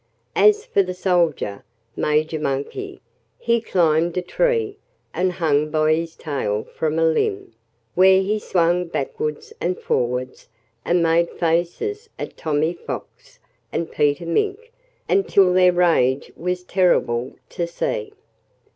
As 0.35 0.65
for 0.65 0.81
the 0.81 0.95
soldier, 0.95 1.63
Major 1.95 2.39
Monkey, 2.39 3.01
he 3.37 3.61
climbed 3.61 4.17
a 4.17 4.23
tree 4.23 4.77
and 5.13 5.33
hung 5.33 5.69
by 5.69 5.93
his 5.93 6.15
tail 6.15 6.63
from 6.63 6.97
a 6.97 7.05
limb, 7.05 7.53
where 7.93 8.19
he 8.19 8.39
swung 8.39 8.85
backwards 8.87 9.53
and 9.61 9.77
forwards 9.77 10.49
and 10.83 11.03
made 11.03 11.29
faces 11.29 12.09
at 12.17 12.35
Tommy 12.35 12.73
Fox 12.73 13.37
and 13.71 13.91
Peter 13.91 14.25
Mink 14.25 14.71
until 15.07 15.53
their 15.53 15.71
rage 15.71 16.31
was 16.35 16.63
terrible 16.63 17.33
to 17.49 17.67
see. 17.67 18.11